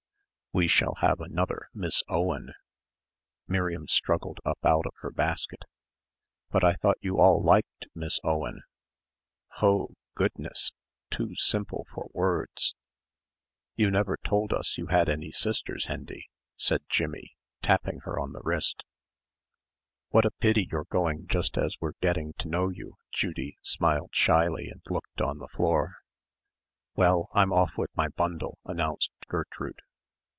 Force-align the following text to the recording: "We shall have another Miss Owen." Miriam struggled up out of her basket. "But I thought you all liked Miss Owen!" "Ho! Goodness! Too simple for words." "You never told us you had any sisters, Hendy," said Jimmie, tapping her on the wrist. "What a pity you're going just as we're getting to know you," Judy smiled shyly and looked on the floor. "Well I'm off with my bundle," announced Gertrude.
"We 0.53 0.67
shall 0.67 0.95
have 0.95 1.21
another 1.21 1.69
Miss 1.73 2.03
Owen." 2.09 2.53
Miriam 3.47 3.87
struggled 3.87 4.39
up 4.43 4.59
out 4.65 4.85
of 4.85 4.91
her 4.99 5.09
basket. 5.09 5.61
"But 6.49 6.61
I 6.61 6.73
thought 6.73 6.97
you 6.99 7.19
all 7.21 7.41
liked 7.41 7.87
Miss 7.95 8.19
Owen!" 8.21 8.63
"Ho! 9.59 9.93
Goodness! 10.13 10.73
Too 11.09 11.35
simple 11.37 11.87
for 11.95 12.09
words." 12.11 12.75
"You 13.77 13.89
never 13.89 14.17
told 14.25 14.51
us 14.51 14.77
you 14.77 14.87
had 14.87 15.07
any 15.07 15.31
sisters, 15.31 15.85
Hendy," 15.85 16.27
said 16.57 16.81
Jimmie, 16.89 17.31
tapping 17.61 17.99
her 18.01 18.19
on 18.19 18.33
the 18.33 18.41
wrist. 18.43 18.83
"What 20.09 20.25
a 20.25 20.31
pity 20.31 20.67
you're 20.69 20.83
going 20.83 21.27
just 21.27 21.57
as 21.57 21.77
we're 21.79 21.93
getting 22.01 22.33
to 22.39 22.49
know 22.49 22.67
you," 22.67 22.97
Judy 23.13 23.57
smiled 23.61 24.09
shyly 24.13 24.67
and 24.67 24.81
looked 24.89 25.21
on 25.21 25.37
the 25.37 25.47
floor. 25.47 25.99
"Well 26.93 27.29
I'm 27.33 27.53
off 27.53 27.77
with 27.77 27.95
my 27.95 28.09
bundle," 28.09 28.59
announced 28.65 29.11
Gertrude. 29.29 29.79